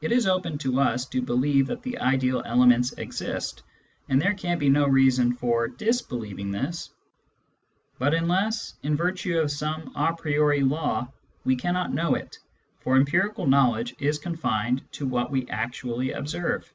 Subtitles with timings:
[0.00, 3.62] It is open to us to believe that the ideal elements exist,
[4.08, 6.90] and there can be no reason for ^/wbelieving this;
[7.96, 11.12] but unless in virtue of some a priori law
[11.44, 12.38] we cannot know it,
[12.80, 16.74] for empirical knowledge is confined to what we actually observe.